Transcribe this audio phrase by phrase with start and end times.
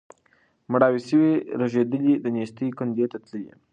[0.71, 1.31] مړاوي سوي
[1.61, 3.53] رژېدلي د نېستۍ کندي ته تللي